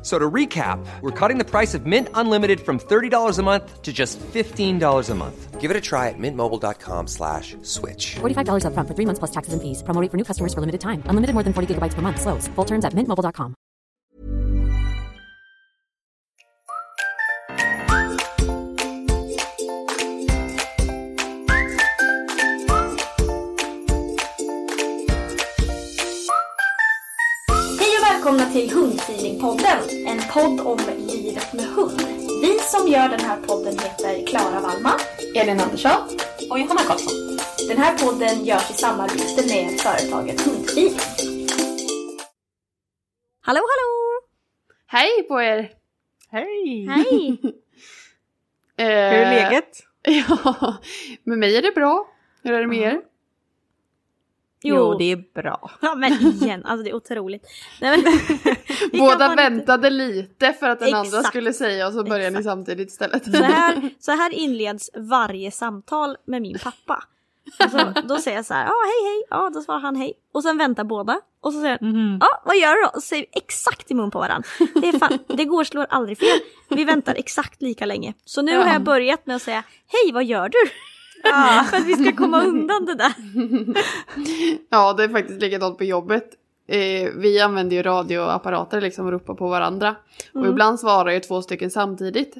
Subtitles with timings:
[0.00, 3.82] F- So to recap, we're cutting the price of Mint Unlimited from $30 a month
[3.82, 5.60] to just $15 a month.
[5.60, 8.16] Give it a try at mintmobile.com slash switch.
[8.20, 9.82] $45 upfront for three months plus taxes and fees.
[9.82, 11.02] Promo rate for new customers for limited time.
[11.04, 12.18] Unlimited more than 40 gigabytes per month.
[12.22, 12.48] Slows.
[12.56, 13.54] Full terms at mintmobile.com.
[28.30, 32.00] välkomna till Hundfeelingpodden, en podd om livet med hund.
[32.42, 34.98] Vi som gör den här podden heter Klara Wallman,
[35.36, 36.18] Elin Andersson
[36.50, 37.38] och Johanna Karlsson.
[37.68, 40.92] Den här podden görs i samarbete med företaget Hundfeeling.
[43.40, 44.20] Hallå hallå!
[44.86, 45.70] Hej på er!
[46.30, 46.86] Hej!
[46.88, 47.40] Hej!
[48.76, 49.78] Eh, Hur är läget?
[50.02, 50.74] Ja,
[51.24, 52.06] med mig är det bra.
[52.42, 53.00] Hur är det med er?
[54.62, 55.70] Jo, det är bra.
[55.80, 57.46] Ja men igen, alltså det är otroligt.
[57.80, 58.56] Nej, men,
[59.00, 61.26] Båda bara inte- väntade lite för att den andra Exakt.
[61.28, 63.24] skulle säga och så började ni samtidigt istället.
[63.36, 67.04] Så här, så här inleds varje samtal med min pappa.
[67.58, 70.12] Alltså, då säger jag så här, ja hej hej, ja då svarar han hej.
[70.32, 71.20] Och sen väntar båda.
[71.40, 72.18] Och så säger han, Mhm.
[72.20, 72.88] ja vad gör du då?
[72.94, 74.48] Och säger exakt i mun på varandra.
[74.74, 76.38] Det, är fan, det går slår aldrig fel.
[76.68, 78.14] Vi väntar exakt lika länge.
[78.24, 78.62] Så nu Ja.
[78.62, 80.58] har jag börjat med att säga, hej vad gör du?
[81.70, 83.12] För att vi ska komma undan det där.
[84.70, 86.24] Ja, det är faktiskt likadant på jobbet.
[86.68, 89.96] Eh, vi använder ju radioapparater liksom och ropar på varandra.
[90.32, 90.50] Och Mm.
[90.50, 92.34] ibland svarar ju två stycken samtidigt.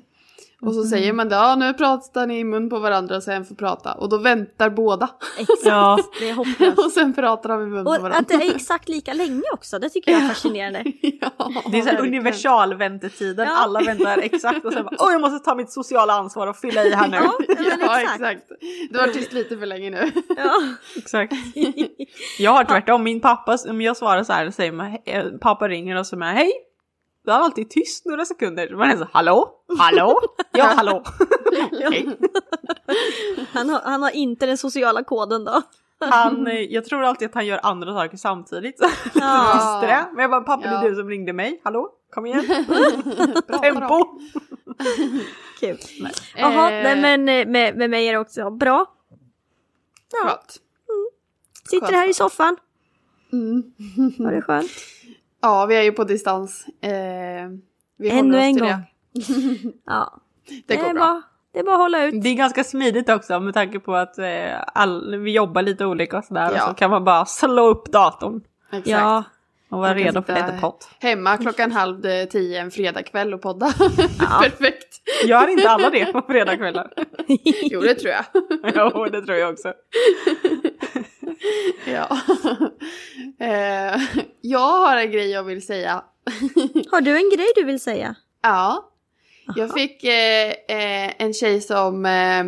[0.63, 3.45] Och så säger man det, ja nu pratar ni i mun på varandra och sen
[3.45, 3.93] får prata.
[3.93, 5.11] Och då väntar båda.
[5.39, 5.99] Exakt, Ja.
[6.21, 6.79] det är hopplöst.
[6.85, 8.19] och sen pratar de i mun på Och varandra.
[8.19, 10.85] att det är exakt lika länge också, det tycker jag är fascinerande.
[11.03, 11.31] ja,
[11.73, 13.47] Det är så här universal väntetiden.
[13.49, 13.55] Ja.
[13.57, 16.85] Alla väntar exakt och sen bara åh jag måste ta mitt sociala ansvar och fylla
[16.85, 17.17] i här nu.
[17.21, 18.21] Ja, men Ja, exakt.
[18.21, 18.43] exakt.
[18.91, 20.11] Du har tyst lite för länge nu.
[20.37, 20.61] Ja.
[20.97, 21.33] Exakt.
[22.39, 24.99] Jag har tvärtom, min pappa, om jag svarar så här, säger man,
[25.41, 26.53] pappa ringer och så med hej.
[27.31, 28.71] Då är han alltid tyst några sekunder.
[28.77, 29.51] Man är så hallå?
[29.79, 30.21] Hallå?
[30.53, 31.05] Ja, hallå.
[33.53, 35.63] Han, har, han har inte den sociala koden då.
[35.99, 38.81] Han, eh, jag tror alltid att han gör andra saker samtidigt.
[39.15, 39.81] Ja.
[39.83, 40.07] Det.
[40.13, 40.85] Men jag bara, pappa det Ja.
[40.85, 41.61] är du som ringde mig.
[41.65, 41.89] Hallå?
[42.15, 42.45] Kom igen.
[43.49, 44.05] Bra, Tempo.
[45.61, 45.79] Kul.
[46.37, 48.87] Jaha, Eh, nej, men eh, med, med mig är det också bra.
[50.25, 50.57] Skönt.
[51.71, 51.97] Sitter skönt.
[51.97, 52.57] här i soffan.
[53.33, 53.63] Mm.
[54.19, 54.71] Har det skönt.
[55.41, 56.67] Ja, vi är ju på distans.
[56.83, 56.91] Eh,
[57.97, 58.69] vi Ännu en gång.
[59.87, 61.03] Ja, Det, det går är bra.
[61.03, 62.23] Bara, det är bara att hålla ut.
[62.23, 66.19] Det är ganska smidigt också med tanke på att eh, all, vi jobbar lite olika
[66.19, 66.53] och sådär.
[66.55, 66.63] Ja.
[66.63, 68.41] Och så kan man bara slå upp datorn
[68.73, 68.89] Exakt.
[68.89, 69.25] Ja,
[69.71, 70.91] och vara redo för lite pott.
[70.99, 73.73] Hemma klockan halv eh, tio en fredagkväll och podda.
[74.19, 74.41] Ja.
[74.43, 75.01] Perfekt.
[75.25, 76.93] Gör inte alla det på fredagskvällar?
[77.63, 78.25] Jo, det tror jag.
[78.75, 79.73] jo, det tror jag också.
[81.87, 82.19] ja.
[83.47, 84.01] eh,
[84.41, 86.05] jag har en grej jag vill säga.
[86.91, 88.15] har du en grej du vill säga?
[88.43, 88.91] Ja.
[89.57, 92.41] Jag fick eh, eh, en tjej som eh,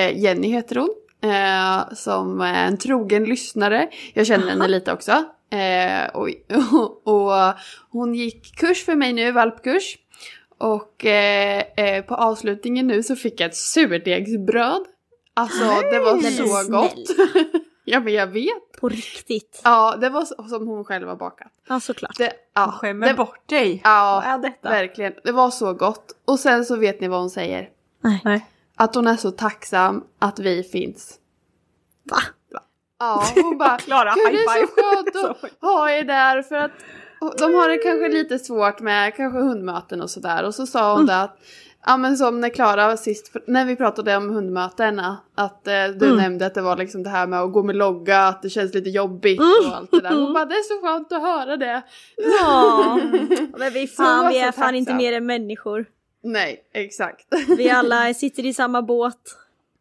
[0.00, 0.90] eh, Jenny heter hon.
[1.30, 3.88] Eh, som är en trogen lyssnare.
[4.14, 5.24] Jag känner henne lite också.
[5.50, 6.28] Eh, och,
[6.74, 7.54] och, och
[7.90, 9.98] hon gick kurs för mig nu, valpkurs.
[10.58, 11.04] Och
[12.06, 14.82] på avslutningen nu så fick jag ett surdegsbröd.
[15.34, 16.94] Alltså det var så gott.
[17.84, 18.72] ja men jag vet.
[18.80, 19.60] På riktigt?
[19.64, 21.52] Ja det var som hon själv har bakat.
[21.68, 22.16] Ja, såklart.
[22.18, 23.80] Det, ja, Skämmer det, bort dig.
[23.84, 24.68] Ja, Vad är detta?
[24.70, 25.12] verkligen.
[25.24, 26.12] Det var så gott.
[26.24, 27.68] Och sen så vet ni vad hon säger.
[28.00, 28.20] Nej.
[28.24, 28.46] Nej.
[28.76, 31.18] Att hon är så tacksam att vi finns.
[32.10, 32.18] Va?
[32.98, 34.82] Ja, hon bara Klara, Gud det high är så five.
[34.82, 36.70] skönt att ha er där för att
[37.38, 40.44] de har det kanske lite svårt med kanske hundmöten och sådär.
[40.44, 41.38] Och så sa hon det att
[41.86, 46.16] Ja men som när Klara sist, när vi pratade om hundmötena, att eh, du Mm.
[46.16, 48.74] nämnde att det var liksom det här med att gå med logga, att det känns
[48.74, 50.10] lite jobbigt och allt det där.
[50.14, 51.82] Hon bara det är så skönt att höra det.
[52.40, 53.00] Ja,
[53.58, 55.84] men vi, fan, vi är fan inte mer än människor.
[56.24, 57.26] Nej, exakt.
[57.56, 59.38] Vi alla sitter i samma båt.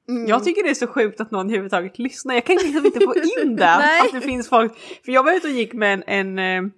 [0.10, 0.28] Mm.
[0.28, 2.34] Jag tycker det är så sjukt att någon överhuvudtaget lyssnar.
[2.36, 3.70] Jag kan liksom inte få in det.
[4.02, 4.74] Att det finns folk.
[5.06, 6.72] För jag var ute och gick med en, en, eh,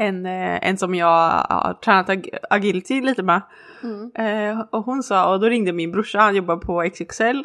[0.00, 1.06] en, eh, en som jag
[1.50, 3.42] har tränat ag- agility lite med.
[3.82, 4.10] Mm.
[4.14, 7.44] Eh, och hon sa, och då ringde min brorsa, han jobbar på XXL.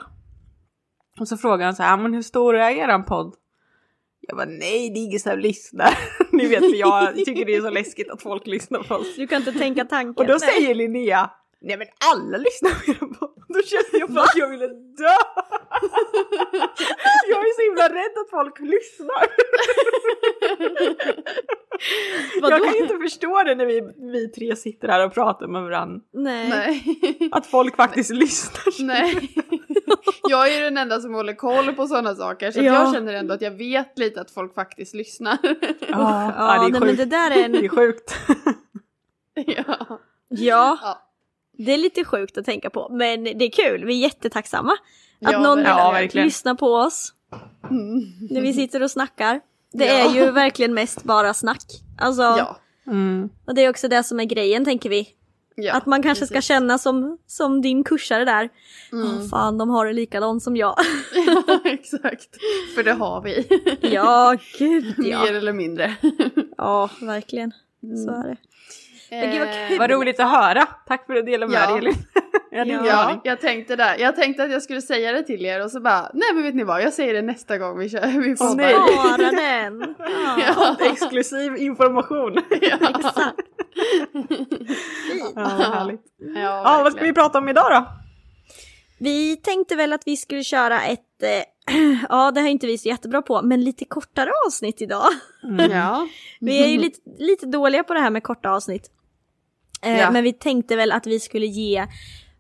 [1.20, 3.34] Och så frågade han så här, men hur stor är eran podd?
[4.28, 5.90] Jag bara, nej det är ingen som lyssnar.
[6.32, 9.16] Ni vet, jag tycker det är så läskigt att folk lyssnar på oss.
[9.16, 10.16] Du kan inte tänka tanken.
[10.24, 10.54] Och då Nej.
[10.54, 11.30] säger Linnea,
[11.66, 13.32] nej men alla lyssnar på er podd.
[13.48, 14.74] Då kände jag bara att jag ville dö.
[17.30, 19.26] Jag är så himla rädd att folk lyssnar.
[22.42, 22.56] Vadå?
[22.56, 23.82] Jag kan inte förstå det när vi,
[24.12, 26.02] vi tre sitter här och pratar med varandra.
[26.14, 26.50] Nej.
[26.50, 27.30] Nej.
[27.32, 28.84] Att folk faktiskt lyssnar.
[28.86, 29.30] Nej.
[30.30, 32.64] Jag är den enda som håller koll på sådana saker så Ja.
[32.74, 35.38] jag känner ändå att jag vet lite att folk faktiskt lyssnar.
[35.44, 35.58] Ja,
[35.90, 36.98] Ja, det är nej, men sjukt.
[36.98, 37.70] det där är Det är en...
[37.70, 38.16] sjukt.
[39.36, 39.64] ja.
[40.30, 41.05] Ja, Ja.
[41.58, 42.90] Det är lite sjukt att tänka på.
[42.92, 44.72] Men det är kul, vi är jättetacksamma.
[45.26, 45.60] Att Ja, någon.
[45.60, 46.28] Ja, verkligen.
[46.28, 47.12] lyssnar på oss
[47.70, 48.00] Mm.
[48.30, 49.42] när vi sitter och snackar.
[49.74, 49.94] Det Ja.
[49.94, 51.64] är ju verkligen mest bara snack.
[51.98, 52.58] Alltså, Ja.
[52.88, 53.30] Mm.
[53.48, 55.08] och det är också det som är grejen tänker vi.
[55.56, 55.74] ja.
[55.74, 56.48] att man kanske ska precis.
[56.48, 58.50] känna som, som din kursare där.
[58.92, 59.08] Mm.
[59.08, 60.76] Åh, fan, de har det likadant som jag.
[61.26, 62.30] Ja, exakt.
[62.76, 63.48] För det har vi.
[63.82, 65.24] ja, gud ja.
[65.24, 65.96] Mer eller mindre.
[66.58, 67.52] Ja, verkligen.
[68.06, 68.38] Så är det.
[69.10, 69.80] Men gud, vad Eh, kul.
[69.80, 70.66] Vad roligt att höra.
[70.88, 71.68] Tack för att du delade med Ja.
[71.70, 71.94] dig Elin.
[72.52, 73.96] Jag Ja, jag tänkte där.
[74.00, 76.56] Jag tänkte att jag skulle säga det till er och så bara, nej men vet
[76.56, 78.74] ni vad, jag säger det nästa gång vi kör, vi nej.
[78.74, 79.96] Bara den.
[80.00, 80.76] Ja, Ja.
[80.92, 82.38] Exklusiv information.
[82.52, 83.16] exakt.
[84.14, 86.02] Ja, vad härligt.
[86.36, 87.86] Ja, Ja, vad ska vi prata om idag då?
[89.00, 91.76] Vi tänkte väl att vi skulle köra ett, eh,
[92.10, 95.08] ja det här är inte vi så jättebra på, men lite kortare avsnitt idag.
[95.72, 96.08] Ja.
[96.40, 98.92] Vi är ju lite, lite dåliga på det här med korta avsnitt.
[99.82, 100.12] Eh, Ja.
[100.12, 101.88] Men vi tänkte väl att vi skulle ge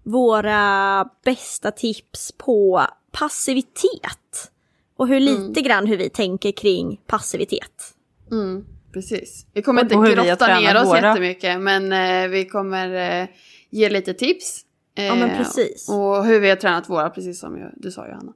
[0.03, 2.81] våra bästa tips på
[3.11, 4.51] passivitet.
[4.97, 7.93] Och hur lite grann hur vi tänker kring passivitet.
[8.31, 9.45] Mm, precis.
[9.53, 11.07] Vi kommer Och inte grotta ner oss våra.
[11.09, 13.27] jättemycket men eh, vi kommer eh,
[13.69, 14.61] ge lite tips.
[14.97, 15.89] Eh, Ja, men precis.
[15.89, 18.33] Och hur vi har tränat våra, precis som du sa Johanna.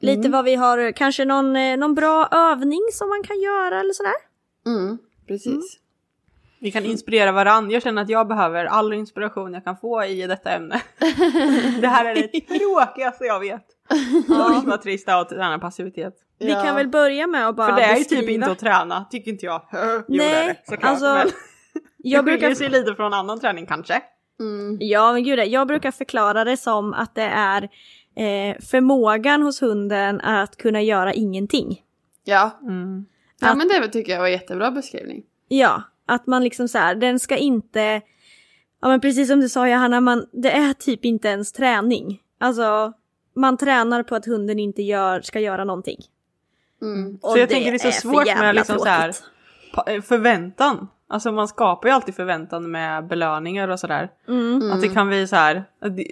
[0.00, 3.92] Lite vad vi har, kanske någon, eh, någon bra övning som man kan göra eller
[3.92, 4.12] sådär.
[4.66, 4.98] Mm,
[5.28, 5.76] precis.
[6.60, 7.72] Vi kan inspirera varandra.
[7.72, 10.82] Jag känner att jag behöver all inspiration jag kan få i detta ämne.
[11.80, 13.66] det här är det tråkigaste jag vet.
[14.28, 16.14] Usch vad trist det är att träna passivitet.
[16.38, 16.62] Vi Ja.
[16.62, 18.20] kan väl börja med att bara För det är ju beskriva.
[18.20, 19.62] typ inte att träna, tycker inte jag.
[19.72, 19.78] Jo,
[20.18, 20.90] det är Nej, det, såklart.
[20.90, 21.16] alltså, men
[21.96, 24.02] Jag det skiljer brukar, sig lite från annan träning kanske.
[24.40, 24.76] Mm.
[24.80, 27.68] ja men gud, jag brukar förklara det som att det är
[28.16, 31.82] eh, förmågan hos hunden att kunna göra ingenting.
[32.24, 32.58] Ja.
[32.62, 33.06] Mm.
[33.40, 35.22] ja, Att- men det tycker jag var en jättebra beskrivning.
[35.48, 38.00] Ja, att man liksom så här, den ska inte,
[38.80, 42.20] ja men precis som du sa Johanna, man, det är typ inte ens träning.
[42.38, 42.92] Alltså,
[43.34, 45.98] man tränar på att hunden inte gör, ska göra någonting.
[46.82, 47.18] Mm.
[47.22, 49.14] Så jag tänker det är så svårt med liksom så här,
[49.86, 50.88] eh, förväntan.
[51.12, 54.08] Alltså man skapar ju alltid förväntan med belöningar och sådär.
[54.28, 54.72] Mm.
[54.72, 55.64] Att det kan bli så här,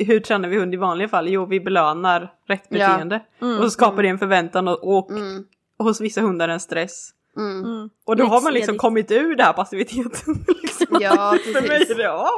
[0.07, 1.29] hur tränar vi hund i vanliga fall?
[1.29, 2.79] Jo, vi belönar rätt Ja.
[2.89, 3.21] beteende.
[3.41, 5.45] Och så skapar det en förväntan och, och Mm.
[5.79, 7.11] hos vissa hundar en stress.
[7.37, 7.65] Mm.
[7.65, 7.91] Mm.
[8.05, 10.45] Och då har man liksom kommit ur det här passiviteten.
[10.63, 10.99] liksom.
[11.01, 11.91] Ja, För mig precis.
[11.91, 12.29] är det, ja.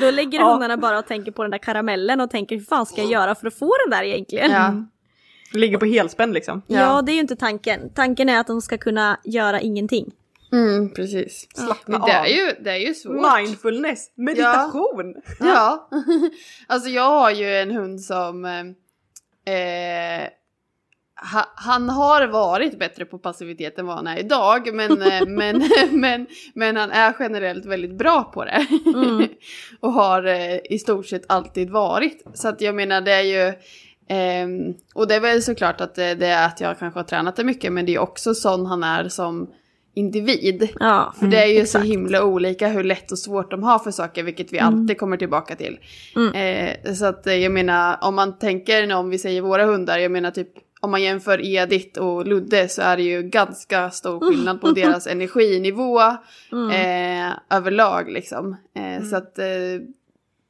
[0.00, 0.50] Då lägger Ja.
[0.52, 3.34] hundarna bara och tänker på den där karamellen och tänker hur fan ska jag göra
[3.34, 4.50] för att få den där egentligen?
[4.50, 4.74] Ja.
[5.58, 6.62] Ligger på helspänn liksom.
[6.66, 7.02] Ja, Ja.
[7.02, 7.90] det är ju inte tanken.
[7.94, 10.10] Tanken är att de ska kunna göra ingenting.
[10.52, 11.46] Mm, precis.
[11.54, 12.24] Slappna det av.
[12.24, 13.36] är ju, det är ju svårt.
[13.36, 15.14] Mindfulness, meditation.
[15.40, 15.88] Ja.
[16.66, 18.44] alltså jag har ju en hund som...
[18.44, 20.28] Eh, eh,
[21.32, 24.74] ha, han har varit bättre på passivitet än vad han är idag.
[24.74, 28.66] Men, eh, men, men, men han är generellt väldigt bra på det.
[28.86, 29.28] Mm.
[29.80, 32.24] och har eh, i stort sett alltid varit.
[32.34, 33.54] Så att jag menar det är ju...
[34.08, 37.36] ehm, och det är väl såklart att det, det är att jag kanske har tränat
[37.36, 37.72] det mycket.
[37.72, 39.50] Men det är också sån han är som
[39.98, 40.68] individ.
[40.80, 41.84] Ja, För det är ju så exakt.
[41.84, 45.56] himla olika hur lätt och svårt de har för saker, vilket vi alltid kommer tillbaka
[45.56, 45.78] till.
[46.34, 50.10] Eh, så att eh, jag menar, om man tänker, om vi säger våra hundar, jag
[50.12, 50.48] menar typ
[50.80, 55.06] om man jämför Edith och Ludde så är det ju ganska stor skillnad på deras
[55.16, 56.00] energinivå
[56.72, 58.56] eh, överlag liksom.
[58.74, 59.46] Eh, Så att, eh,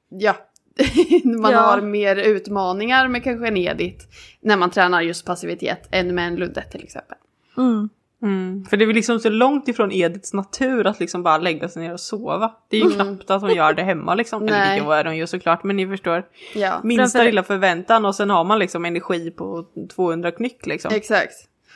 [0.08, 0.36] ja.
[1.24, 1.58] man Ja.
[1.58, 4.04] har mer utmaningar med kanske en Edith
[4.40, 7.16] när man tränar just passivitet än med en Ludde till exempel.
[7.56, 7.88] Mm.
[8.22, 8.64] Mm.
[8.64, 11.82] För det är väl liksom så långt ifrån Ediths natur att liksom bara lägga sig
[11.82, 12.52] ner och sova.
[12.68, 12.96] Det är ju Mm.
[13.16, 14.42] knappt att hon gör det hemma liksom.
[14.42, 14.78] Eller Nej.
[14.78, 16.24] är det hon gör såklart, men ni förstår.
[16.54, 20.94] Ja, Minsta lilla förväntan och sen har man liksom energi på 200 knyck liksom.
[20.94, 21.34] exakt.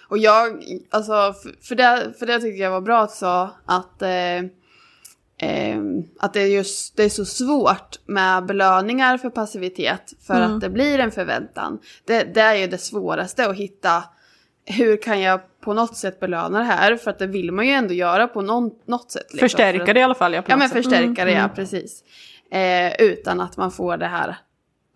[0.08, 1.34] Och jag, alltså,
[1.68, 4.36] för- det, för det tyckte jag var bra att sa att, eh,
[5.50, 5.80] eh,
[6.20, 10.70] att det, är just, det är så svårt med belöningar för passivitet för att det
[10.70, 11.78] blir en förväntan.
[12.04, 14.04] Det, det är ju det svåraste att hitta,
[14.66, 16.96] hur kan jag på något sätt belöna det här?
[16.96, 19.22] För att det vill man ju ändå göra på någon, något sätt.
[19.22, 20.34] liksom, för Förstärka det i alla fall.
[20.34, 20.76] Ja, Ja men sätt.
[20.76, 22.04] förstärka det, ja precis.
[22.50, 24.36] Eh, utan att man får det här,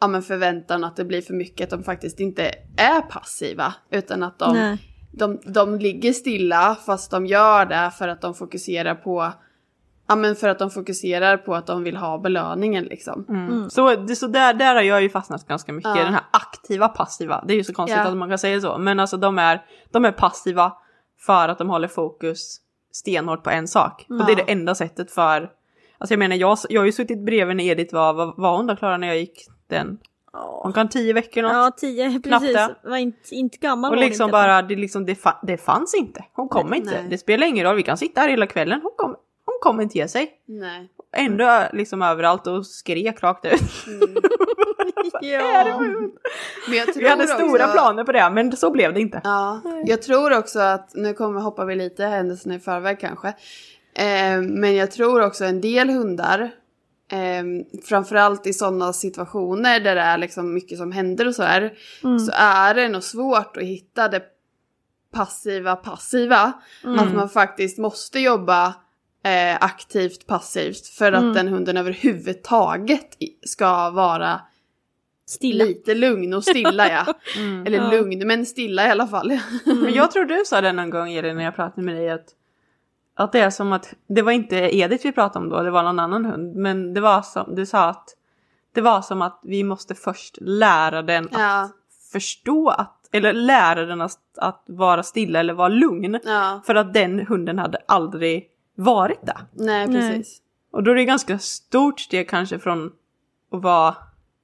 [0.00, 3.74] ja men förväntan att det blir för mycket, att de faktiskt inte är passiva.
[3.90, 4.78] Utan att de, Nej.
[5.12, 9.32] de, de ligger stilla fast de gör det för att de fokuserar på,
[10.08, 13.26] ja men för att de fokuserar på att de vill ha belöningen liksom.
[13.28, 13.70] Mm.
[13.70, 15.96] Så, det, så där, där har jag ju fastnat ganska mycket.
[15.96, 16.02] Ja.
[16.04, 17.44] Den här aktiva passiva.
[17.48, 18.08] Det är ju så konstigt Ja.
[18.08, 18.78] att man kan säga så.
[18.78, 20.72] Men alltså de är, de är passiva
[21.26, 22.60] för att de håller fokus
[22.92, 24.06] stenhårt på en sak.
[24.08, 24.44] Och det är Ja.
[24.46, 25.50] det enda sättet för...
[25.98, 28.66] Alltså jag menar jag, jag har ju suttit bredvid när Edith var, vad var hon
[28.66, 29.98] då Klara när jag gick den?
[30.62, 31.52] Hon kan tio veckor något.
[31.52, 32.52] Ja, tio precis.
[32.54, 32.74] det.
[32.84, 34.32] Var inte, inte gammal och var liksom inte.
[34.32, 36.24] bara, det, liksom, det, fa- det fanns inte.
[36.32, 36.90] Hon kommer inte.
[36.90, 37.06] Nej.
[37.10, 38.80] Det spelar ingen roll, vi kan sitta här hela kvällen.
[38.98, 39.14] Hon,
[39.66, 40.30] kom, inte ge sig.
[40.46, 40.88] Nej.
[41.16, 43.60] Ändå liksom överallt och skrek rakt ut.
[45.20, 45.78] Ja.
[46.68, 49.20] Men jag tror Vi hade stora också- planer på det, men så blev det inte.
[49.24, 53.28] Ja, jag tror också att, nu kommer hoppar vi lite händelserna i förväg kanske.
[53.94, 56.40] Eh, men jag tror också en del hundar,
[57.12, 57.44] eh,
[57.84, 61.72] framförallt i sådana situationer där det är liksom mycket som händer och så här,
[62.26, 64.22] så är det nog svårt att hitta det
[65.14, 66.52] passiva passiva.
[66.98, 68.74] Att man faktiskt måste jobba
[69.26, 73.16] eh, aktivt passivt för att den hunden överhuvudtaget
[73.46, 74.40] ska vara
[75.28, 75.64] Stilla.
[75.64, 77.14] lite lugn och stilla ja.
[77.66, 79.38] Eller lugn men stilla i alla fall.
[79.64, 82.28] Men jag tror du sa det någon gång Elin när jag pratade med dig att,
[83.14, 85.82] att det är som att, det var inte Edith vi pratade om då, det var
[85.82, 86.56] någon annan hund.
[86.56, 88.08] Men det var som, du sa att
[88.72, 91.70] det var som att vi måste först lära den att ja,
[92.12, 96.18] förstå att, eller lära den att, att vara stilla eller vara lugn.
[96.24, 96.60] ja.
[96.66, 99.36] För att den hunden hade aldrig varit det.
[99.52, 100.10] Nej, Nej.
[100.10, 100.38] precis.
[100.72, 102.86] Och då är det ganska stort steg kanske från
[103.52, 103.96] att vara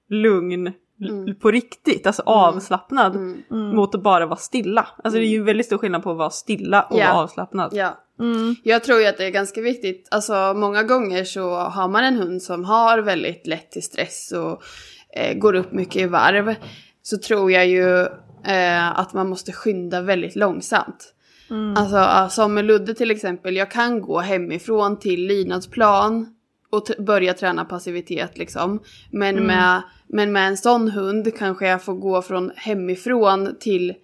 [0.09, 0.67] lugn
[1.01, 3.17] l- på riktigt, alltså avslappnad,
[3.51, 4.87] mot att bara vara stilla.
[5.05, 7.12] Alltså det är ju en väldigt stor skillnad på att vara stilla och Ja.
[7.12, 7.71] vara avslappnad.
[7.75, 7.99] Ja.
[8.21, 8.57] Mm.
[8.62, 10.09] Jag tror ju att det är ganska viktigt.
[10.11, 14.62] Alltså många gånger så har man en hund som har väldigt lätt till stress och
[15.17, 16.55] eh, går upp mycket i varv.
[17.03, 18.01] Så tror jag ju
[18.45, 21.15] eh, att man måste skynda väldigt långsamt.
[21.77, 23.57] Alltså ja, som med Ludde till exempel.
[23.57, 26.35] Jag kan gå hemifrån till lydnadsplan
[26.71, 28.81] och t- börja träna passivitet liksom.
[29.11, 33.95] Men, med, men med en sån hund kanske jag får gå från hemifrån till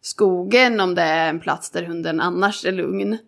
[0.00, 3.18] skogen om det är en plats där hunden annars är lugn.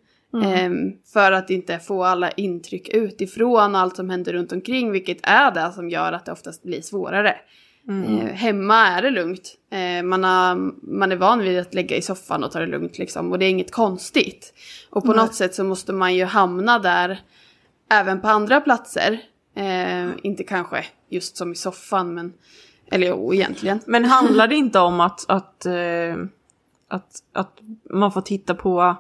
[0.45, 5.19] Ehm, för att inte få alla intryck utifrån och allt som händer runt omkring, vilket
[5.23, 7.37] är det som gör att det oftast blir svårare.
[7.89, 9.57] Eh, hemma är det lugnt.
[9.71, 10.55] Eh, man, har,
[10.95, 13.45] man är van vid att lägga i soffan och ta det lugnt liksom, och det
[13.45, 14.55] är inget konstigt.
[14.91, 17.21] Och på något sätt så måste man ju hamna där
[17.91, 19.21] även på andra platser.
[19.57, 22.33] Eh, inte kanske just som i soffan, men
[22.91, 23.81] eller jo, egentligen.
[23.87, 26.17] Men handlar det inte om att, att, eh,
[26.89, 27.59] att, att
[27.91, 28.97] man får titta på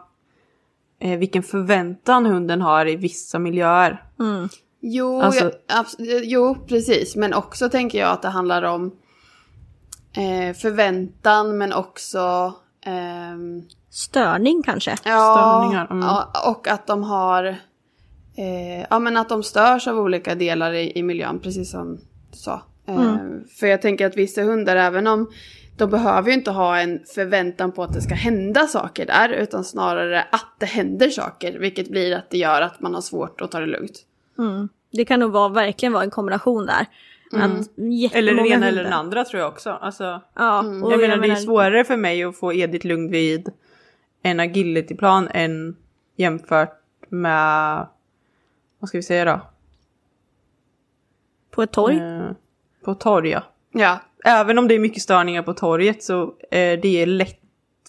[1.00, 4.04] eh, vilken förväntan hunden har i vissa miljöer?
[4.80, 7.16] Jo, Alltså- jag, abs- jo, precis.
[7.16, 8.92] Men också tänker jag att det handlar om
[10.16, 12.54] eh, förväntan men också
[12.86, 14.96] ehm, Störning kanske?
[15.04, 16.08] ja, Störningar, mm.
[16.46, 17.44] och att de har
[18.36, 21.96] eh, ja, men att de störs av olika delar i, i miljön, precis som
[22.30, 22.62] du sa.
[22.86, 23.16] Eh,
[23.60, 25.30] För jag tänker att vissa hundar, även om
[25.78, 29.64] de behöver ju inte ha en förväntan på att det ska hända saker där, utan
[29.64, 33.50] snarare att det händer saker, vilket blir att det gör att man har svårt att
[33.50, 34.06] ta det lugnt.
[34.40, 34.68] Mm.
[34.92, 36.86] Det kan nog vara, verkligen vara en kombination där.
[37.32, 39.70] Att jättemånga Eller den ena hundar- eller den andra tror jag också.
[39.70, 43.48] Alltså, Ja, och jag menar det är svårare för mig att få Edith lugn vid
[44.22, 45.76] en agilityplan än
[46.16, 47.86] jämfört med,
[48.78, 49.40] vad ska vi säga då?
[51.50, 51.96] På ett torg.
[51.96, 52.30] Eh,
[52.84, 53.42] på torg ja.
[53.72, 57.40] Ja, Även om det är mycket störningar på torget så eh, det är lätt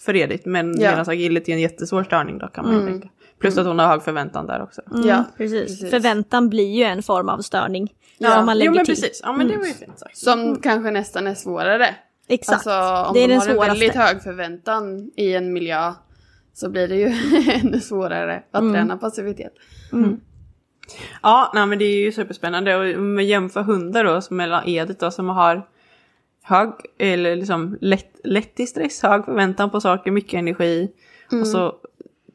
[0.06, 0.48] för Edith.
[0.48, 0.90] Men Ja.
[0.92, 3.10] medan agility är en jättesvår störning då kan man ju tänka.
[3.42, 4.82] Plus att hon har hög förväntan där också.
[4.96, 5.24] Mm, ja.
[5.38, 5.62] precis.
[5.68, 5.90] precis.
[5.90, 7.94] Förväntan blir ju en form av störning.
[8.18, 8.96] Ja, Som man lägger jo men till.
[8.96, 10.18] precis, ja men det var ju fint sagt.
[10.18, 11.96] Som kanske nästan är svårare.
[12.28, 12.68] Exakt.
[12.68, 13.72] Alltså om det är de den har en svåraste.
[13.80, 15.94] väldigt hög förväntan i en miljö
[16.54, 17.06] så blir det ju
[17.64, 18.74] ännu svårare att Mm.
[18.74, 19.54] träna passivitet.
[21.22, 22.76] Ja, nej men det är ju superspännande.
[22.76, 25.68] Och om jämför hundar då, som mellan Edith då, som har
[26.44, 26.70] hög,
[27.00, 30.92] eller liksom lätt, lätt till stress, hög förväntan på saker, mycket energi.
[31.42, 31.76] Och så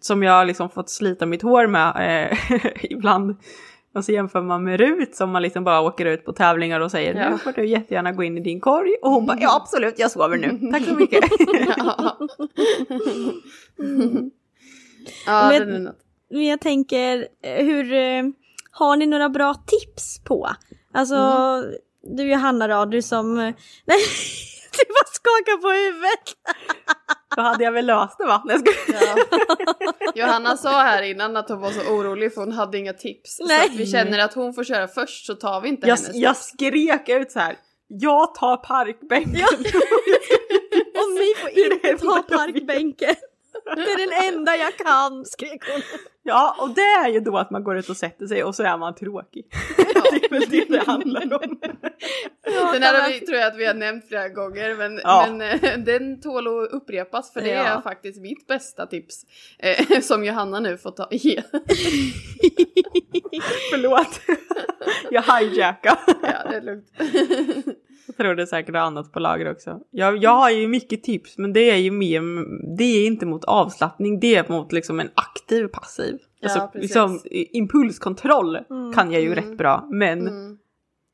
[0.06, 2.38] som jag har liksom fått slita mitt hår med eh,
[2.92, 3.36] ibland.
[3.94, 6.90] Och så jämför man med Rut som man liksom bara åker ut på tävlingar och
[6.90, 7.30] säger Ja.
[7.30, 8.94] nu får du jättegärna gå in i din korg.
[9.02, 11.24] Och hon bara ja absolut jag sover nu, tack så mycket.
[11.76, 12.18] Ja,
[15.26, 15.90] ja Men-.
[16.30, 18.22] Men jag tänker, eh, hur eh,
[18.70, 20.48] har ni några bra tips på?
[20.94, 21.64] Alltså, Mm.
[22.16, 23.34] du Johanna då, du som...
[23.34, 23.54] Nej,
[24.72, 26.36] du bara skakar på huvudet!
[27.36, 28.42] Då hade jag väl löst det va?
[28.44, 29.02] Nej, jag skojar.
[29.66, 29.74] Ja.
[30.26, 33.40] Johanna sa här innan att hon var så orolig för hon hade inga tips.
[33.40, 33.60] Nej.
[33.60, 36.14] Så att vi känner att hon får köra först så tar vi inte jag, hennes
[36.14, 36.46] jag tips.
[36.48, 37.56] skrek ut så här.
[37.88, 39.32] Jag tar parkbänken.
[40.96, 43.14] Och ni får inte ta parkbänken!
[43.64, 45.82] Det är den enda jag kan, skrek hon.
[46.22, 48.62] Ja, och det är ju då att man går ut och sätter sig och så
[48.62, 49.46] är man tråkig.
[50.10, 51.58] det är väl det det handlar om.
[52.72, 55.26] Den här vi, tror jag att vi har nämnt flera gånger men, Ja.
[55.30, 57.62] men eh, den tål att upprepas för det Ja.
[57.64, 59.22] är faktiskt mitt bästa tips.
[59.58, 61.42] Eh, som Johanna nu får ta ge.
[63.70, 64.20] Förlåt.
[65.10, 65.98] jag hijackade.
[66.22, 66.88] ja, det är lugnt.
[68.06, 69.80] Jag tror det är säkert annat på lager också.
[69.90, 72.20] Jag, jag har ju mycket tips men det är ju mer,
[72.76, 76.18] det är inte mot avslappning, det är mot liksom en aktiv passiv.
[76.40, 76.82] Ja, alltså, precis.
[76.82, 77.20] liksom,
[77.52, 78.58] impulskontroll
[78.94, 79.44] kan jag ju Mm.
[79.44, 80.58] rätt bra men Mm.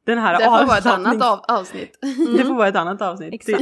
[0.07, 1.99] den här Det får vara ett annat av, avsnitt.
[2.37, 3.47] Det får vara ett annat avsnitt.
[3.47, 3.57] Det,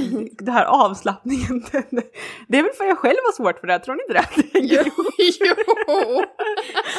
[0.44, 2.02] det här avslappningen, den,
[2.48, 4.58] det är väl för jag själv har svårt för det, här, tror ni inte det?
[4.74, 4.82] jo,
[5.40, 6.22] jo.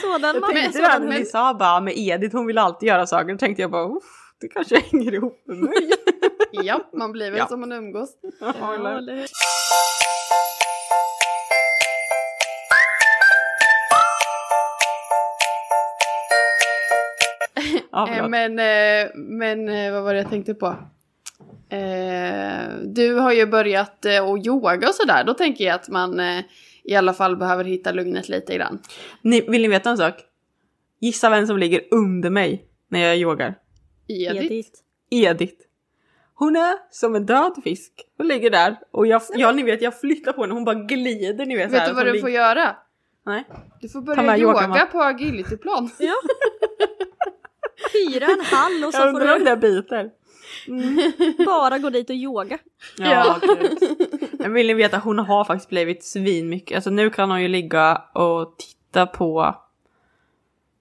[0.02, 3.32] Sådan Jag tänkte det när ni sa bara med Edith, hon vill alltid göra saker,
[3.32, 4.04] då tänkte jag bara uff,
[4.42, 5.92] det kanske hänger ihop med mig.
[6.64, 7.48] Ja, man blir väl Ja.
[7.48, 8.10] som man umgås.
[8.40, 9.28] Ja, eller-
[17.92, 20.76] Ja, Eh, men, eh, men eh, vad var det jag tänkte på?
[22.84, 25.24] Du har ju börjat att yoga och sådär.
[25.24, 26.20] Då tänker jag att man
[26.84, 28.80] i alla fall behöver hitta lugnet lite grann.
[29.22, 30.14] Ni, vill ni veta en sak?
[31.00, 33.56] Gissa vem som ligger under mig när jag yogar?
[34.08, 34.70] Edith.
[35.10, 35.56] Edith.
[36.44, 37.92] Hon är som en död fisk.
[38.18, 41.46] Hon ligger där och jag, ja, ni vet jag flyttar på henne hon bara glider
[41.46, 41.66] ni vet.
[41.66, 42.76] så Vet här, du vad du får göra?
[43.26, 43.44] Nej.
[43.82, 44.92] Du får börja med yoga yogamat.
[44.92, 45.90] på agilityplan.
[46.00, 46.14] Ja.
[47.94, 50.10] Hyra en hall och så Jag får undrar om du det biter.
[51.46, 52.58] bara gå dit och yoga.
[52.98, 53.78] Ja, gud.
[54.40, 56.76] Men vill ni veta, hon har faktiskt blivit svin mycket.
[56.76, 59.56] Alltså nu kan hon ju ligga och titta på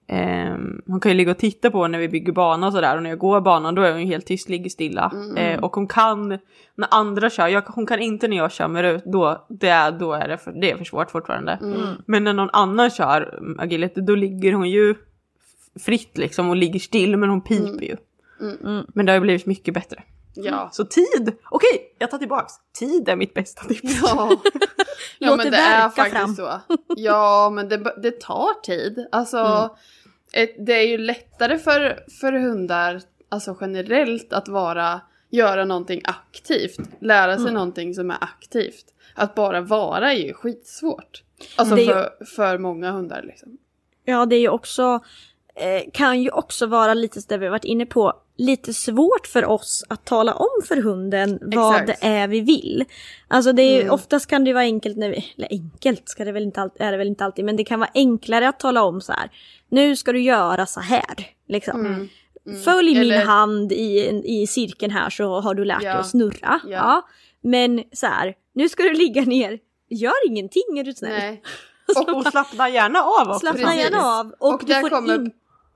[0.07, 3.03] ehm, hon kan ju ligga och titta på när vi bygger bana och sådär och
[3.03, 5.11] när jag går banan då är hon ju helt tyst, ligger stilla.
[5.37, 6.27] Eh, och hon kan,
[6.75, 10.13] när andra kör, jag, hon kan inte när jag kör med Rut, då, det, då
[10.13, 11.57] är det för, det är för svårt fortfarande.
[12.05, 14.95] Men när någon annan kör mm, agility då ligger hon ju
[15.79, 17.95] fritt liksom och ligger still men hon piper ju.
[18.93, 20.03] Men det har ju blivit mycket bättre.
[20.33, 20.69] Ja.
[20.73, 21.33] Så tid!
[21.49, 22.53] Okej, jag tar tillbaks.
[22.79, 24.01] Tid är mitt bästa tips.
[24.03, 24.31] Ja,
[25.19, 26.35] ja Låt men det det är faktiskt fram.
[26.35, 26.59] så.
[26.97, 29.07] Ja, men det, det tar tid.
[29.11, 29.69] Alltså,
[30.33, 36.79] ett, det är ju lättare för, för hundar, alltså generellt, att vara, göra någonting aktivt.
[37.01, 38.85] Lära sig någonting som är aktivt.
[39.15, 41.23] Att bara vara är ju skitsvårt.
[41.55, 43.57] Alltså är ju- för, för många hundar liksom.
[44.05, 44.99] Ja, det är ju också, eh,
[45.93, 49.83] kan ju också vara lite, det vi har varit inne på, lite svårt för oss
[49.89, 52.01] att tala om för hunden vad Exakt.
[52.01, 52.85] det är vi vill.
[53.27, 53.93] Alltså det är, Mm.
[53.93, 56.91] oftast kan det vara enkelt, när vi, eller enkelt ska det väl inte alltid, är
[56.91, 59.29] det väl inte alltid, men det kan vara enklare att tala om så här.
[59.69, 61.15] Nu ska du göra så här,
[61.47, 61.85] liksom.
[61.85, 62.09] Mm.
[62.63, 65.89] Följ min Eller- hand i, i cirkeln här så har du lärt Ja.
[65.89, 66.59] dig att snurra.
[66.63, 66.69] Ja.
[66.69, 67.07] Ja.
[67.41, 71.11] Men så här, nu ska du ligga ner, gör ingenting är du snäll.
[71.19, 71.41] Nej.
[72.15, 73.39] Och slappna gärna av också.
[73.39, 73.81] Slappna Precis.
[73.83, 74.33] gärna av.
[74.39, 75.31] Och, Och du får kommer- in...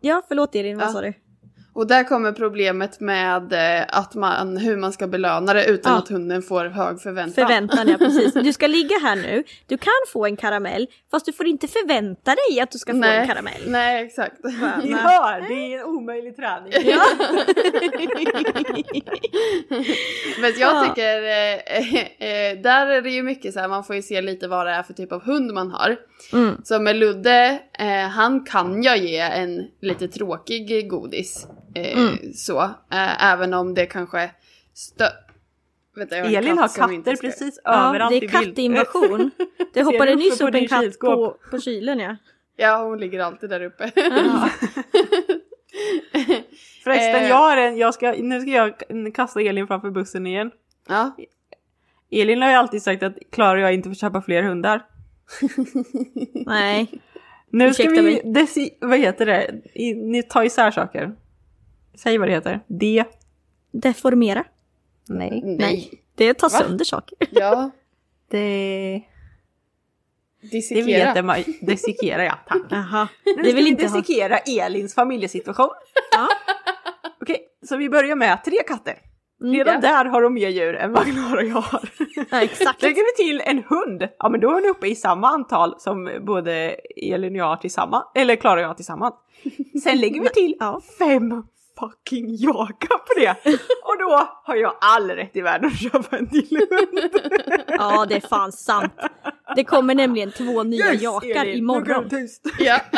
[0.05, 0.91] Ja, förlåt Elin, vad Ja.
[0.91, 1.13] sa du?
[1.75, 5.99] Och där kommer problemet med eh, att man, hur man ska belöna det utan Ja.
[5.99, 7.45] att hunden får hög förväntan.
[7.47, 8.33] Förväntan, ja precis.
[8.33, 12.35] Du ska ligga här nu, du kan få en karamell, fast du får inte förvänta
[12.49, 13.61] dig att du ska få en Nej, karamell.
[13.67, 14.35] nej exakt.
[14.83, 16.71] Ni hör, det är en omöjlig träning.
[20.41, 20.85] Men jag Ja.
[20.87, 21.95] tycker, eh,
[22.29, 24.71] eh, där är det ju mycket så här, man får ju se lite vad det
[24.71, 25.97] är för typ av hund man har.
[26.33, 26.55] Mm.
[26.63, 27.59] Så med Ludde,
[28.13, 31.47] han kan jag ge en lite tråkig godis.
[31.75, 32.33] Eh, Mm.
[32.33, 32.61] Så,
[32.91, 34.31] eh, även om det kanske
[34.73, 35.05] stö...
[35.95, 38.31] Vänta, jag har Elin katt har katter ska- precis Ja, överallt det i är bild.
[38.31, 39.31] kattinvasion.
[39.73, 41.15] Det hoppade nyss upp en katt kylskåp?
[41.43, 42.15] på, på kylen ja.
[42.57, 43.91] Ja, hon ligger alltid där uppe.
[46.83, 47.29] Förresten, Eh.
[47.29, 48.73] jag har en, jag ska, nu ska jag
[49.15, 50.51] kasta Elin framför bussen igen.
[50.87, 51.15] ja.
[52.11, 54.85] Elin har ju alltid sagt att Klara och jag inte får köpa fler hundar.
[56.45, 56.87] Nej.
[57.49, 58.21] Nu ska Ursäkta vi, mig.
[58.33, 59.61] desi, vad heter det?
[59.73, 61.15] I, ni tar isär saker.
[61.97, 62.59] Säg vad det heter.
[62.67, 63.03] Det.
[63.71, 64.43] Deformera.
[65.09, 65.41] Nej.
[65.43, 65.91] Nej.
[66.15, 66.57] Det tar Va?
[66.57, 67.17] sönder saker.
[67.31, 67.71] Ja.
[68.31, 69.01] Det.
[70.51, 71.13] Dissekera.
[71.13, 71.43] Det vet man.
[71.61, 72.61] Dissekera ja, tack.
[72.69, 73.07] Jaha.
[73.25, 73.97] Nu Det ska vill vi inte ha.
[73.97, 75.69] dissekera Elins familjesituation.
[76.11, 76.27] Ja.
[77.21, 78.93] Okej, så vi börjar med tre katter.
[79.43, 79.79] Redan ja.
[79.81, 81.89] där har de mer djur än vad Klara och jag har.
[82.31, 82.81] Ja, exakt.
[82.81, 86.11] Lägger vi till en hund, ja men då är ni uppe i samma antal som
[86.21, 86.75] både
[87.11, 89.15] Elin och jag har tillsammans, eller Klara och jag har tillsammans.
[89.83, 90.55] Sen lägger vi till
[90.99, 91.43] fem
[91.79, 93.35] fucking jakar på det!
[93.83, 96.99] Och då har jag all rätt i världen att köpa en till hund.
[97.67, 98.93] Ja, det är fan sant.
[99.55, 102.09] Det kommer nämligen två nya Yes, jakar Elin, imorgon.
[102.09, 102.45] tyst.
[102.59, 102.79] Ja.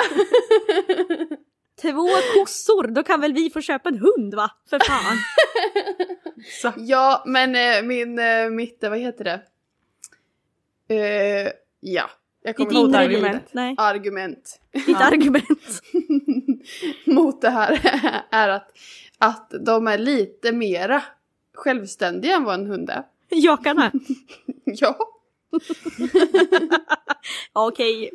[1.81, 4.51] Två kossor, då kan väl vi få köpa en hund va?
[4.69, 5.17] För fan.
[6.61, 9.41] Så, ja, men eh, min, eh, mitt, eh, vad heter det?
[10.95, 12.09] Eh, ja,
[12.47, 13.49] jag Ditt kommer ihåg argument.
[13.51, 15.81] Nej, argument ditt argument.
[17.05, 17.79] mot det här
[18.31, 18.71] är att,
[19.17, 21.03] att de är lite mera
[21.53, 23.03] självständiga än vad en hund är.
[23.29, 23.91] Jakarna.
[24.69, 24.97] Ja,
[27.53, 28.11] Okej.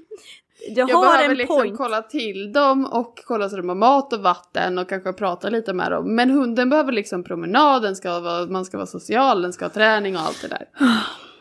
[0.68, 1.77] Du jag har behöver en liksom point.
[1.77, 5.73] kolla till dem och kolla så de har mat och vatten och kanske prata lite
[5.73, 6.14] med dem.
[6.14, 9.71] Men hunden behöver liksom promenad, den ska vara, man ska vara social, den ska ha
[9.71, 10.68] träning och allt det där.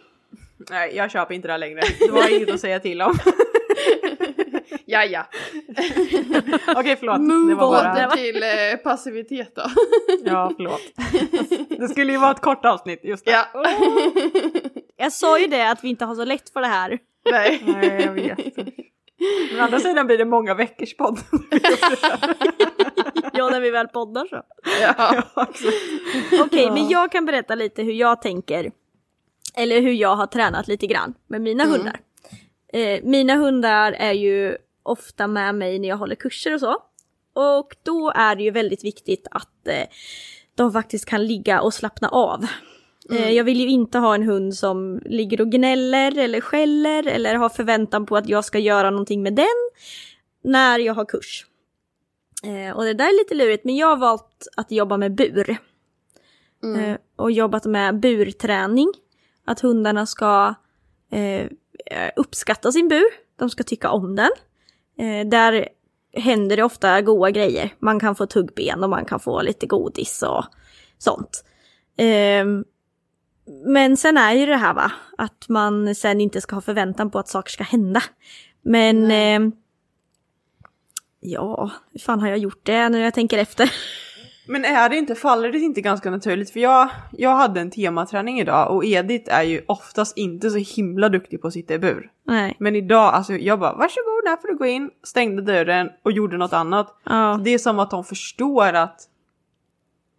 [0.69, 1.82] nej, jag köper inte det här längre.
[2.00, 3.17] Du har inget att säga till om.
[4.86, 5.26] Ja, ja.
[6.76, 7.15] Okej, förlåt.
[7.17, 7.93] Det Move var bara...
[7.93, 9.62] Det var- Till eh, passivitet då.
[10.26, 10.82] Ja, förlåt.
[11.80, 13.32] Det skulle ju vara ett kort avsnitt, just det.
[13.32, 13.45] Ja.
[14.97, 17.00] Jag sa ju det att vi inte har så lätt för det här.
[17.32, 17.62] Nej.
[17.65, 18.58] Nej, jag vet.
[19.52, 21.19] Men å andra sidan blir det många veckors podd.
[23.34, 24.41] Ja, när vi väl poddar så.
[24.82, 25.24] Ja.
[26.45, 28.71] Okej, men jag kan berätta lite hur jag tänker.
[29.54, 32.00] Eller hur jag har tränat lite grann med mina hundar.
[32.74, 36.78] Eh, mina hundar är ju ofta med mig när jag håller kurser och så.
[37.34, 39.88] Och då är det ju väldigt viktigt att eh,
[40.56, 42.46] de faktiskt kan ligga och slappna av.
[43.12, 47.36] Eh, jag vill ju inte ha en hund som ligger och gnäller eller skäller eller
[47.36, 49.70] har förväntan på att jag ska göra någonting med den
[50.44, 51.46] när jag har kurs.
[52.44, 55.58] Eh, och det där är lite lurigt men jag har valt att jobba med bur.
[56.78, 58.94] Eh, och jobbat med burträning.
[59.46, 60.54] Att hundarna ska
[61.12, 61.48] eh,
[62.16, 63.06] uppskatta sin bur.
[63.36, 64.32] De ska tycka om den.
[64.98, 65.68] Eh, där
[66.14, 67.74] händer det ofta goda grejer.
[67.80, 70.46] Man kan få tuggben och man kan få lite godis och
[70.98, 71.46] sånt.
[71.98, 72.66] Ehm,
[73.66, 77.20] men sen är ju det här va, att man sen inte ska ha förväntan på
[77.20, 78.04] att saker ska hända.
[78.62, 79.52] Men ehm,
[81.20, 83.74] ja, hur fan har jag gjort det när jag tänker efter?
[84.48, 86.50] Men är det inte, faller det inte ganska naturligt?
[86.52, 91.10] För jag, jag hade en tematräning idag och Edith är ju oftast inte så himla
[91.10, 92.10] duktig på att sitta i bur.
[92.28, 92.56] Nej.
[92.60, 96.38] Men idag, alltså jag bara varsågod, här får du gå in, stängde dörren och gjorde
[96.38, 96.96] något annat.
[97.04, 99.08] Ja, Det är som att de förstår att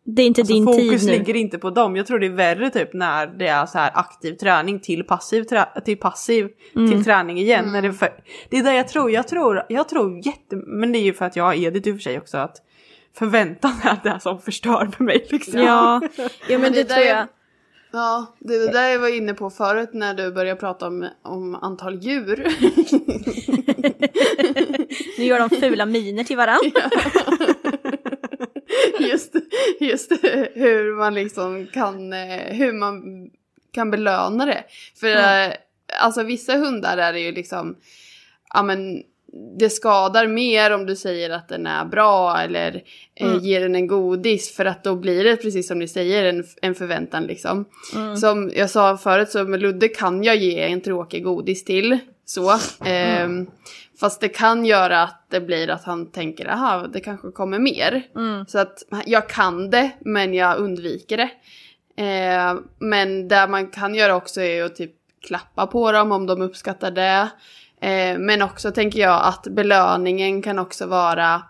[0.04, 1.18] det är inte alltså, din fokus tid nu.
[1.18, 1.96] ligger inte på dem.
[1.96, 5.42] Jag tror det är värre typ när det är så här aktiv träning till passiv,
[5.42, 6.90] trä- till, passiv Mm.
[6.90, 7.72] till träning igen.
[7.72, 8.08] När det, är för,
[8.50, 11.24] det är det jag tror, jag tror, jag tror jätte, men det är ju för
[11.24, 12.56] att jag har Edith i och för sig också att
[13.14, 15.60] förväntan är det som förstör för mig liksom.
[15.60, 16.00] Ja,
[16.48, 17.26] ja men det, det där tror är- jag.
[17.94, 21.54] Ja, det det där jag var inne på förut när du började prata om, om
[21.54, 22.48] antal djur.
[25.18, 26.80] Nu gör de fula miner till varandra.
[29.00, 29.34] just,
[29.80, 30.12] just
[30.54, 33.02] hur man liksom kan, eh, hur man
[33.72, 34.64] kan belöna det.
[35.00, 35.52] För eh,
[36.00, 37.76] alltså vissa hundar är det ju liksom,
[38.54, 39.02] ja men
[39.58, 42.82] det skadar mer om du säger att den är bra eller
[43.14, 46.44] eh, ger den en godis för att då blir det precis som ni säger en,
[46.62, 47.64] en förväntan liksom.
[48.20, 52.52] Som jag sa förut så med Ludde kan jag ge en tråkig godis till så.
[52.84, 53.46] Ehm,
[54.00, 58.02] Fast det kan göra att det blir att han tänker aha det kanske kommer mer.
[58.48, 61.30] Så att jag kan det men jag undviker det.
[62.02, 64.92] Eh, men det man kan göra också är att typ
[65.26, 67.28] klappa på dem om de uppskattar det.
[67.82, 71.42] Eh, men också tänker jag att belöningen kan också vara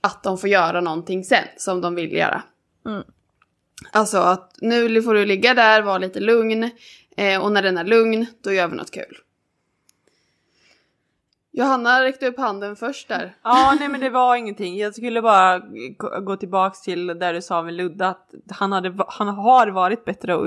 [0.00, 2.42] att de får göra någonting sen som de vill göra.
[3.92, 6.70] Alltså att nu får du ligga där, vara lite lugn.
[7.16, 9.18] Eh, och när den är lugn, då gör vi något kul.
[11.52, 13.36] Johanna räckte upp handen först där.
[13.42, 14.76] Ja, nej men det var ingenting.
[14.76, 15.62] Jag skulle bara
[16.20, 20.34] gå- tillbaks till där du sa med Ludde att han, hade, han har varit bättre
[20.36, 20.46] och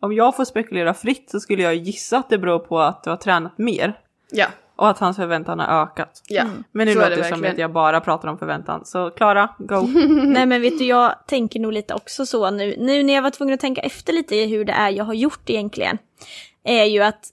[0.00, 3.10] om jag får spekulera fritt så skulle jag gissa att det beror på att du
[3.10, 4.46] har tränat mer Ja,
[4.78, 6.22] och att hans förväntan har ökat.
[6.28, 6.44] ja.
[6.72, 7.52] Men nu så låter det som verkligen.
[7.52, 8.84] att jag bara pratar om förväntan.
[8.84, 9.80] Så Klara, go!
[10.26, 13.30] Nej men vet du, jag tänker nog lite också så nu, nu när jag var
[13.30, 15.98] tvungen att tänka efter lite i hur det är jag har gjort egentligen.
[16.64, 17.28] Är ju att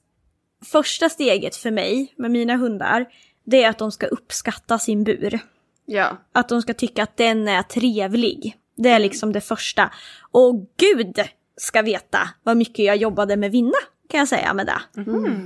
[0.65, 3.05] första steget för mig med mina hundar,
[3.43, 5.39] det är att de ska uppskatta sin bur.
[5.85, 8.55] Ja, Att de ska tycka att den är trevlig.
[8.77, 9.91] Det är liksom det första.
[10.31, 11.19] Och gud
[11.57, 13.77] ska veta vad mycket jag jobbade med vinna,
[14.09, 14.81] kan jag säga med det.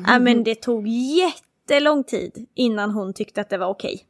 [0.08, 0.88] Ja men det tog
[1.70, 4.06] jättelång tid innan hon tyckte att det var okej.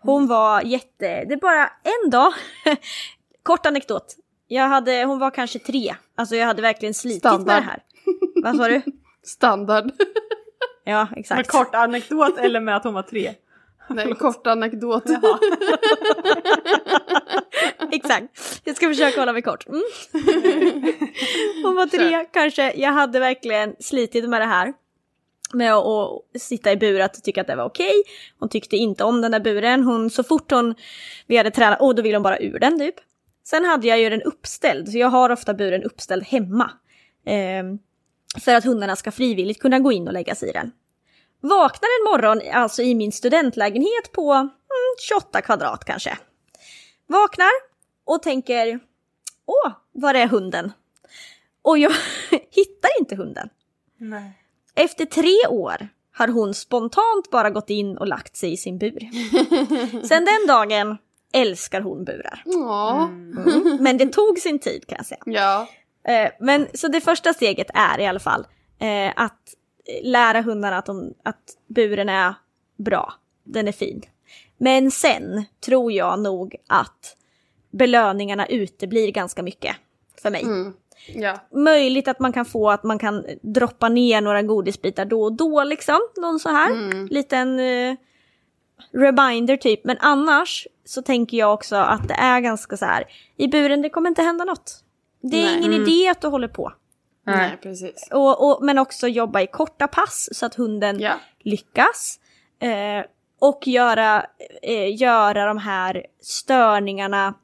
[0.00, 2.32] Hon var jätte, det är bara en dag,
[3.42, 4.16] kort anekdot.
[4.48, 7.46] Jag hade, hon var kanske tre, alltså jag hade verkligen slitit Standard.
[7.46, 7.82] med det här.
[8.42, 8.82] Vad sa du?
[9.24, 9.90] Standard.
[10.84, 11.50] Ja, Med exakt.
[11.50, 13.34] kort anekdot eller med att hon var tre?
[13.88, 15.04] Nej, kort anekdot.
[17.92, 18.60] Exakt.
[18.64, 19.66] Jag ska försöka hålla mig kort.
[19.68, 19.82] Mm.
[21.64, 22.72] Hon var tre kanske.
[22.76, 24.72] Jag hade verkligen slitit med det här.
[25.52, 28.02] Med att, sitta i bur och tycka att det var okej.
[28.38, 29.84] Hon tyckte inte om den där buren.
[29.84, 30.74] Hon, så fort hon,
[31.26, 32.94] vi hade tränat, oh, då ville hon bara ur den typ.
[33.44, 36.70] Sen hade jag ju den uppställd, så jag har ofta buren uppställd hemma.
[37.26, 37.64] Eh,
[38.40, 40.72] för att hundarna ska frivilligt kunna gå in och lägga sig i den.
[41.40, 44.50] Vaknar en morgon, alltså i min studentlägenhet på mm,
[45.08, 46.18] 28 kvadrat kanske.
[47.06, 47.50] Vaknar
[48.04, 48.80] och tänker,
[49.46, 50.72] åh, var är hunden?
[51.62, 51.92] Och jag
[52.30, 53.48] hittar inte hunden.
[53.96, 54.41] Nej.
[54.74, 59.08] Efter tre år har hon spontant bara gått in och lagt sig i sin bur.
[60.06, 60.98] Sen den dagen
[61.32, 62.42] älskar hon burar.
[62.46, 63.76] Mm.
[63.80, 65.22] Men det tog sin tid kan jag säga.
[65.26, 65.68] Ja.
[66.12, 68.46] Eh, men så det första steget är i alla fall
[68.78, 69.54] eh, att
[70.02, 72.34] lära hundarna att, de, att buren är
[72.78, 73.14] bra.
[73.44, 74.02] Den är fin.
[74.58, 77.16] Men sen tror jag nog att
[77.70, 79.76] belöningarna uteblir ganska mycket
[80.22, 80.42] för mig.
[80.42, 80.74] Mm.
[81.06, 81.38] Ja.
[81.52, 85.64] Möjligt att man kan få att man kan droppa ner några godisbitar då och då
[85.64, 85.98] liksom.
[86.16, 87.06] Någon så här Mm.
[87.06, 87.94] liten eh,
[88.92, 89.84] reminder typ.
[89.84, 93.04] Men annars så tänker jag också att det är ganska så här.
[93.36, 94.84] I buren det kommer inte hända något.
[95.22, 95.58] Det är Nej.
[95.58, 96.72] ingen idé att du håller på.
[97.26, 98.08] Nej, precis.
[98.12, 101.12] Och, och, men också jobba i korta pass så att hunden Ja.
[101.38, 102.18] lyckas.
[102.60, 103.04] Eh,
[103.38, 104.26] och göra,
[104.62, 107.34] eh, göra de här störningarna,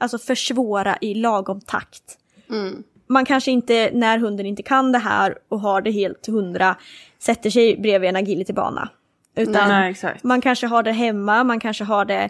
[0.00, 2.18] alltså försvåra i lagom takt.
[2.50, 2.82] Mm.
[3.12, 6.76] Man kanske inte, när hunden inte kan det här och har det helt hundra,
[7.18, 8.88] sätter sig bredvid en agilitybana.
[9.36, 10.24] Utan Nej, exakt.
[10.24, 12.28] man kanske har det hemma, man kanske har det,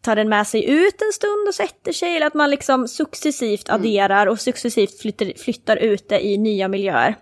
[0.00, 2.16] tar den med sig ut en stund och sätter sig.
[2.16, 3.80] Eller att man liksom successivt Mm.
[3.80, 7.14] adderar och successivt flyttar, flyttar ut det i nya miljöer.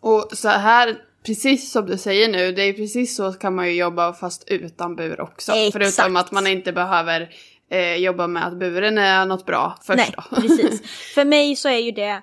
[0.00, 3.74] Och så här, precis som du säger nu, det är precis så kan man ju
[3.74, 5.52] jobba fast utan bur också.
[5.52, 5.72] Exakt.
[5.72, 7.28] Förutom att man inte behöver
[7.70, 10.36] eh, jobba med att buren är något bra först Nej, då.
[10.36, 10.82] precis.
[11.14, 12.22] För mig så är ju det...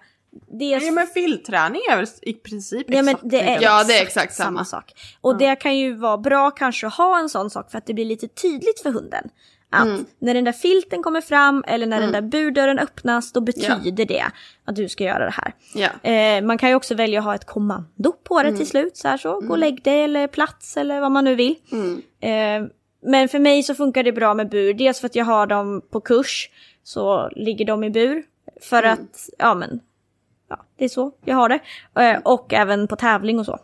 [0.59, 3.61] Dels, Ja, men filtträning är väl i princip Ja, men exakt det är.
[3.61, 4.65] Ja, det är exakt samma.
[4.65, 4.93] sak.
[5.21, 7.93] Och det kan ju vara bra kanske att ha en sån sak för att det
[7.93, 9.29] blir lite tydligt för hunden.
[9.69, 10.05] Att Mm.
[10.19, 14.25] när den där filten kommer fram eller när den där burdörren öppnas då betyder det
[14.65, 15.53] att du ska göra det här.
[15.73, 16.09] Ja.
[16.11, 18.97] Eh, man kan ju också välja att ha ett kommando på det till slut.
[18.97, 21.55] Så här så, gå och lägg dig eller plats eller vad man nu vill.
[21.71, 22.01] Mm.
[22.63, 22.69] Eh,
[23.07, 24.73] men för mig så funkar det bra med bur.
[24.73, 26.49] Dels för att jag har dem på kurs
[26.83, 28.23] så ligger de i bur.
[28.61, 28.93] För Mm.
[28.93, 29.79] att, ja men,
[30.49, 31.59] ja det är så jag har det.
[32.01, 33.59] Eh, och även på tävling och så.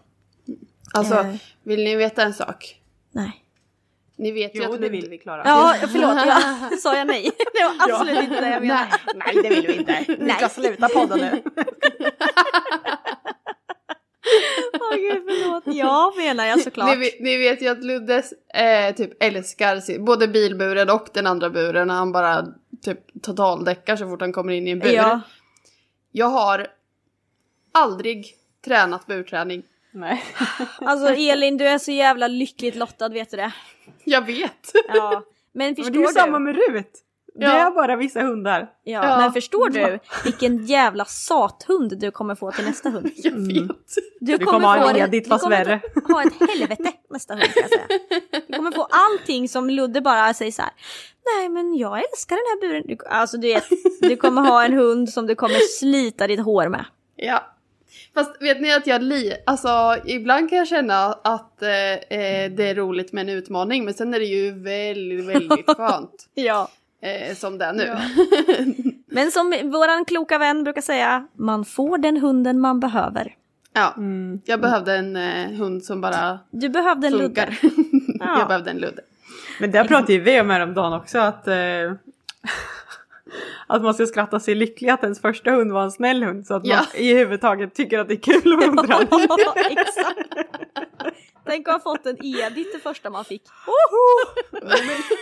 [0.93, 1.35] Alltså, Eh.
[1.63, 2.81] vill ni veta en sak?
[3.11, 3.39] Nej.
[4.15, 5.41] Ni vet ju Jo, att det Lud- vill vi Klara.
[5.45, 6.17] Ja, förlåt.
[6.25, 7.31] Ja, sa jag nej?
[7.53, 8.91] Det var absolut inte det jag menade.
[9.15, 10.05] Nej, det vill vi inte.
[10.07, 10.49] Vi ska Nej.
[10.49, 11.43] sluta podda nu.
[14.73, 15.63] Åh gud, förlåt.
[15.65, 16.89] Ja, menar jag såklart.
[16.89, 21.49] Ni, vet- ni vet ju att Luddes eh, typ älskar både bilburen och den andra
[21.49, 21.89] buren.
[21.89, 22.45] Han bara
[22.81, 24.91] typ totaldäckar så fort han kommer in i en bur.
[24.91, 25.21] Ja.
[26.11, 26.67] Jag har
[27.71, 29.63] aldrig tränat burträning.
[29.91, 30.23] Nej.
[30.81, 33.51] Alltså Elin, du är så jävla lyckligt lottad, vet du det?
[34.03, 34.71] Jag vet.
[34.93, 35.23] Ja.
[35.51, 36.13] Men Men förstår det är ju du?
[36.13, 36.91] samma med Rut.
[37.35, 38.69] Det är bara vissa hundar.
[38.83, 39.17] Ja, Ja.
[39.17, 43.11] men förstår du vilken jävla sathund du kommer få till nästa hund?
[43.15, 43.77] Jag vet.
[44.19, 45.81] Du, Du kommer ha en få Edith, du fast kommer värre.
[46.13, 47.99] ha ett helvete nästa hund kan jag säga.
[48.47, 50.71] Du kommer få allting som Ludde bara säger så här.
[51.37, 52.83] Nej men jag älskar den här buren.
[52.87, 53.63] Du, alltså du vet,
[54.01, 56.85] du kommer ha en hund som du kommer slita ditt hår med.
[57.15, 57.49] Ja.
[58.13, 59.33] Fast vet ni att jag li...
[59.45, 63.93] Alltså ibland kan jag känna att eh, eh, det är roligt med en utmaning men
[63.93, 66.29] sen är det ju väldigt, väldigt skönt.
[66.33, 66.69] Ja.
[67.03, 67.89] Eh, som det är nu.
[69.07, 73.35] Men som våran kloka vän brukar säga, man får den hunden man behöver.
[73.73, 73.93] Ja.
[73.97, 74.41] Mm.
[74.45, 77.57] Jag behövde en eh, hund som bara Du behövde en funkar.
[77.61, 78.25] Ludde.
[78.37, 79.01] jag behövde en ludde.
[79.59, 81.55] Men det pratade ju vi om häromdagen också att, eh,
[83.67, 86.53] att man ska skratta sig lycklig att ens första hund var en snäll hund så
[86.53, 86.75] att Ja.
[86.75, 89.07] man i huvudtaget tycker att det är kul att hundträna.
[89.37, 90.19] Ja, exakt.
[91.45, 93.43] Tänk att ha fått en Edith det första man fick.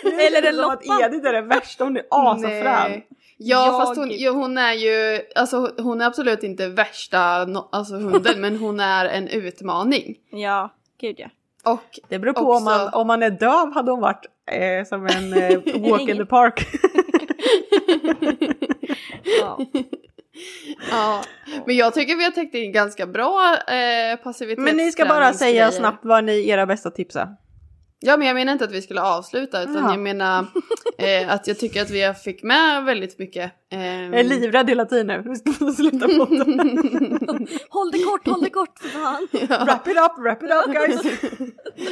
[0.03, 0.73] Eller en som Lotta.
[0.73, 2.91] att Edith är det värsta, hon är asafrän.
[2.91, 3.07] Nej.
[3.37, 7.69] Ja Jag- fast hon, ja, hon är ju, alltså hon är absolut inte värsta no,
[7.71, 10.15] alltså, hunden men hon är en utmaning.
[10.31, 10.69] Ja,
[11.01, 11.29] gud ja.
[11.63, 14.85] Och Det beror på också, om man, om man är döv hade hon varit eh,
[14.87, 16.67] som en eh, walk in the park.
[19.41, 19.59] ja.
[20.89, 21.23] Ja,
[21.65, 24.55] Men jag tycker vi har täckt in ganska bra eh, passivitetsträningsgrejer.
[24.57, 27.27] Men ni ska bara säga snabbt vad ni era bästa tips är.
[28.03, 29.91] Ja men jag menar inte att vi skulle avsluta utan Jaha.
[29.91, 30.45] jag menar
[30.97, 33.51] eh, att jag tycker att vi fick med väldigt mycket.
[33.71, 35.23] ehm, Jag är livrädd hela tiden nu.
[35.25, 36.59] Vi ska sluta podden.
[37.69, 39.27] Håll det kort, håll det kort för fan.
[39.65, 41.19] wrap it up, wrap it up guys.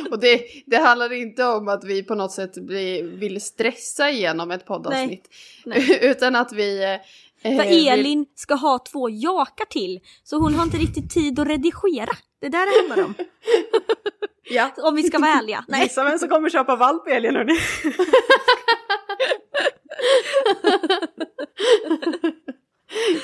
[0.11, 4.51] Och det, det handlar inte om att vi på något sätt blir, vill stressa igenom
[4.51, 5.27] ett poddavsnitt.
[5.65, 5.99] Nej.
[6.01, 6.99] Utan att vi...
[7.41, 11.47] eh, För Elin ska ha två jakar till, så hon har inte riktigt tid att
[11.47, 12.11] redigera.
[12.41, 13.13] Det är där det handlar om.
[14.51, 14.71] Ja.
[14.77, 15.65] Om vi ska vara ärliga.
[15.67, 15.83] Nej.
[15.83, 17.59] Gissa vem som kommer köpa valp helgen hörni.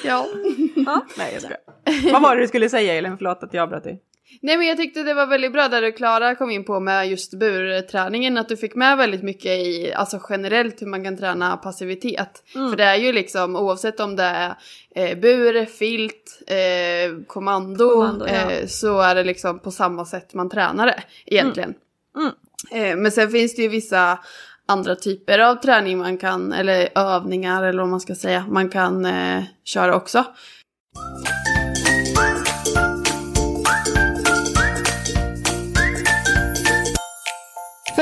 [0.03, 0.27] Ja.
[1.17, 2.11] Nej jag skojar.
[2.13, 3.17] Vad var det du skulle säga Elin?
[3.17, 4.01] Förlåt att jag avbröt dig.
[4.41, 7.09] Nej men jag tyckte det var väldigt bra där du Klara kom in på med
[7.09, 8.37] just burträningen.
[8.37, 12.43] Att du fick med väldigt mycket i, alltså generellt hur man kan träna passivitet.
[12.53, 14.55] För det är ju liksom oavsett om det är
[14.95, 18.51] eh, bur, filt, eh, kommando, Kommando, ja.
[18.51, 21.73] eh, så är det liksom på samma sätt man tränar det egentligen.
[22.71, 24.19] Eh, men sen finns det ju vissa
[24.65, 29.05] andra typer av träning man kan, eller övningar eller vad man ska säga, man kan
[29.05, 30.25] eh, köra också.